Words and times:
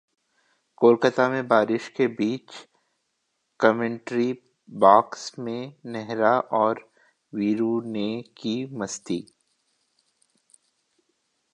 कोलकाता 0.77 1.29
में 1.29 1.47
बारिश 1.47 1.87
के 1.87 2.07
बीच 2.07 2.55
कमेंट्री 3.59 4.31
बॉक्स 4.69 5.31
में 5.39 5.73
नेहरा 5.85 6.39
और 6.39 6.89
वीरू 7.33 7.79
ने 7.81 8.21
की 8.37 8.55
मस्ती 8.77 9.25